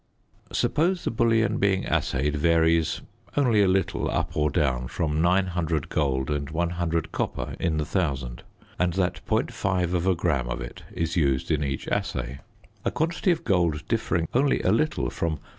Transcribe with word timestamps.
Suppose 0.51 1.03
the 1.03 1.11
bullion 1.11 1.59
being 1.59 1.85
assayed 1.85 2.35
varies 2.35 3.01
only 3.37 3.61
a 3.61 3.67
little, 3.67 4.09
up 4.09 4.35
or 4.35 4.49
down, 4.49 4.87
from 4.87 5.21
900 5.21 5.89
gold 5.89 6.31
and 6.31 6.49
100 6.49 7.11
copper 7.11 7.55
in 7.59 7.77
the 7.77 7.85
thousand, 7.85 8.41
and 8.79 8.93
that 8.93 9.23
.5 9.27 10.17
gram 10.17 10.49
of 10.49 10.59
it 10.59 10.81
is 10.91 11.15
used 11.15 11.51
in 11.51 11.63
each 11.63 11.87
assay. 11.89 12.39
A 12.83 12.89
quantity 12.89 13.29
of 13.29 13.43
gold 13.43 13.87
differing 13.87 14.27
only 14.33 14.59
a 14.63 14.71
little 14.71 15.11
from 15.11 15.37